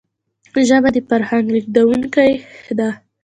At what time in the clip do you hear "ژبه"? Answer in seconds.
0.67-0.89